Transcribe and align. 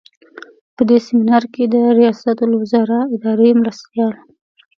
په 0.75 0.81
دې 0.89 0.97
سمینار 1.07 1.43
کې 1.53 1.63
د 1.73 1.75
ریاستالوزراء 1.99 3.05
اداري 3.15 3.49
مرستیال. 3.61 4.13